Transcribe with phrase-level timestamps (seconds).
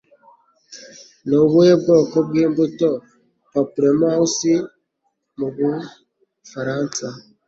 [1.27, 2.89] Ni ubuhe bwoko bw'imbuto
[3.51, 4.53] “Pamplemouse”
[5.37, 7.05] mu Bufaransa?